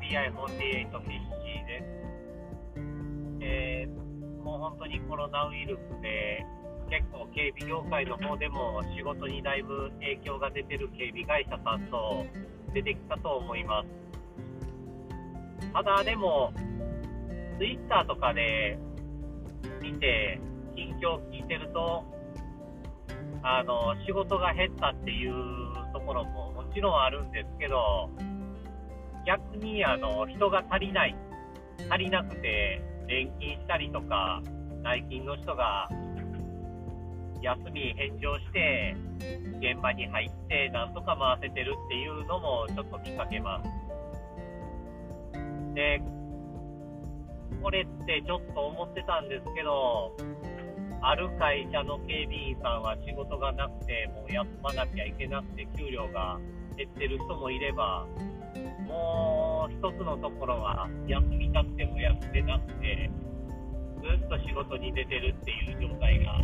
[0.00, 1.98] CI48 フィッシーです。
[3.40, 6.44] えー、もう本当にコロナウイルスで
[6.90, 12.24] 結構警備業界の方でも仕事にだいぶ影響が出てる警備会社さんと
[12.72, 13.88] 出てきたと思います。
[15.72, 16.52] ただでも、
[17.58, 18.78] ツイッターとかで
[19.82, 20.40] 見て、
[20.74, 22.04] 近況聞いてると、
[23.42, 25.34] あの、仕事が減ったっていう
[25.92, 28.10] ところももちろんあるんですけど、
[29.28, 31.14] 逆にあの、人が足りない、
[31.90, 34.40] 足りなくて、連勤したりとか、
[34.82, 35.86] 内勤の人が
[37.42, 38.96] 休み返上して、
[39.60, 43.68] 現場に入って、なんとか回せてるっていうのもちょっと見かけます。
[45.74, 46.00] で、
[47.62, 50.16] これってちょっと思ってたんですけど、
[51.02, 56.40] ある会社の警備員さんは仕事がなくて、もう休まなきゃいけなくて、給料が
[56.78, 58.06] 減ってる人もいれば、
[58.86, 63.10] もう一つのところは休みたくても休めなくて、
[64.00, 66.38] ずっと仕事に出てるっていう状態が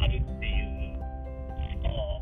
[0.00, 2.20] あるっていうの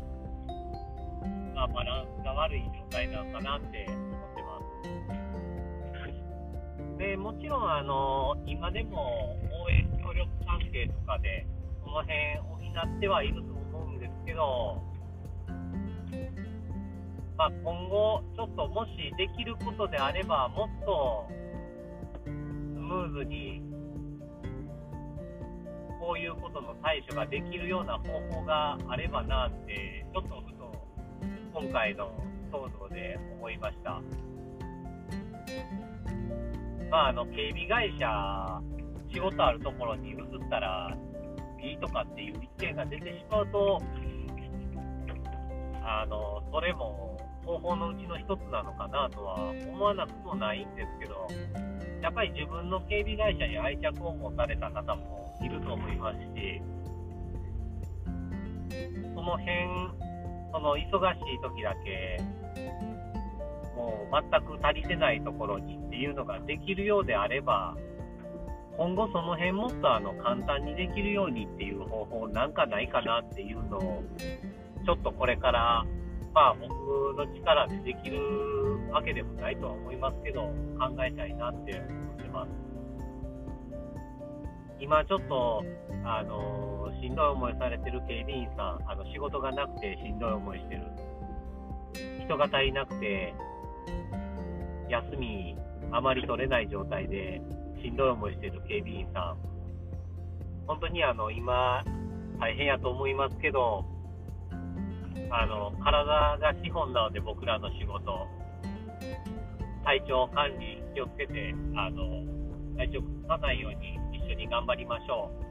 [1.55, 4.59] まあ、バランスが悪い状態なのかなって思ってま
[6.93, 6.99] す。
[6.99, 11.47] でもちろんあの今でも応援協力関係とかで
[11.83, 14.81] この辺補ってはいると思うんですけど、
[17.37, 21.27] まあ、今後ちょっともしできることであればもっと
[22.23, 23.61] スムーズに
[25.99, 30.71] こういうことの対処ができるような方法があればなってちょっとふと
[31.53, 32.11] 今回の
[32.51, 34.01] 騒動で思いました。
[36.91, 38.61] まあ、あの警備会社、
[39.11, 40.17] 仕事あるところに移っ
[40.49, 40.95] たら
[41.61, 43.81] いいとかっていう意見が出てしまうと、
[45.83, 51.27] あのそれも方法のうちの一つなのかなとは思わなくもないんですけど、
[52.01, 56.61] やっぱり自分の警備会社に愛着を持たれた方もいると思いますし、
[59.15, 59.45] その辺、
[60.51, 62.21] その忙しい時だけ、
[63.75, 67.75] もう全く足りてないところにっていうのができるようであれば、
[68.77, 74.03] 今後その辺もっとあの簡単にできるようにっていう方法なんかないかなっていうのを、
[74.85, 75.85] ちょっとこれから、
[76.35, 76.69] まあ僕
[77.17, 78.19] の力でできる
[78.91, 80.41] わけでもないとは思いますけど、
[80.77, 82.49] 考えたいなって思ってます。
[84.81, 85.63] 今ちょっと、
[86.03, 90.81] あのしんどい思いされてる警備員さん、あの仕事がなくてしんどい思いしてる。
[92.25, 93.33] 人が足りなくて、
[94.89, 95.55] 休み
[95.91, 97.41] あまり取れない状態で
[97.81, 99.37] しんどい思いしてる警備員さん、
[100.67, 101.81] 本当にあの今、
[102.41, 103.85] 大変やと思いますけど、
[105.31, 108.27] あの体が資本なので、僕らの仕事、
[109.83, 112.23] 体調管理気をつけて、あの
[112.77, 115.45] 体調崩さないように一緒に頑張りましょう。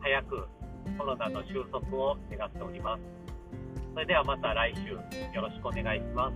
[0.00, 0.46] 早く
[0.98, 3.02] コロナの収束を願っております。
[3.92, 5.00] それではまた来週よ
[5.42, 6.34] ろしくお願いします。